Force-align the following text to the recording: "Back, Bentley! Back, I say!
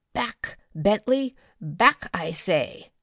"Back, 0.13 0.57
Bentley! 0.73 1.35
Back, 1.61 2.09
I 2.11 2.31
say! 2.31 2.89